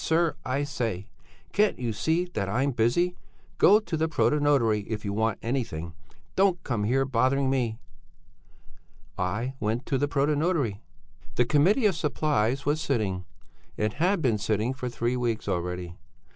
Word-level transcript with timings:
sir, 0.03 0.35
I 0.43 0.63
say! 0.63 1.05
Can't 1.53 1.77
you 1.77 1.93
see 1.93 2.25
that 2.33 2.49
I'm 2.49 2.71
busy. 2.71 3.15
Go 3.59 3.79
to 3.81 3.95
the 3.95 4.09
protonotary 4.09 4.83
if 4.87 5.05
you 5.05 5.13
want 5.13 5.37
anything! 5.43 5.93
Don't 6.35 6.63
come 6.63 6.85
here 6.85 7.05
bothering 7.05 7.51
me!' 7.51 7.77
"I 9.15 9.53
went 9.59 9.85
to 9.85 9.99
the 9.99 10.07
protonotary. 10.07 10.79
"The 11.35 11.45
Committee 11.45 11.85
of 11.85 11.95
Supplies 11.95 12.65
was 12.65 12.81
sitting; 12.81 13.25
it 13.77 13.93
had 14.01 14.23
been 14.23 14.39
sitting 14.39 14.73
for 14.73 14.89
three 14.89 15.15
weeks 15.15 15.47
already. 15.47 15.99